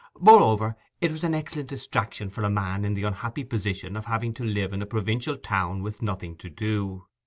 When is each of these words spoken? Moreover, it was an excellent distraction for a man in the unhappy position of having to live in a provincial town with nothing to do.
Moreover, 0.19 0.75
it 0.99 1.11
was 1.11 1.23
an 1.23 1.35
excellent 1.35 1.69
distraction 1.69 2.31
for 2.31 2.41
a 2.41 2.49
man 2.49 2.85
in 2.85 2.95
the 2.95 3.03
unhappy 3.03 3.43
position 3.43 3.95
of 3.95 4.05
having 4.05 4.33
to 4.33 4.43
live 4.43 4.73
in 4.73 4.81
a 4.81 4.87
provincial 4.87 5.37
town 5.37 5.83
with 5.83 6.01
nothing 6.01 6.35
to 6.37 6.49
do. 6.49 7.05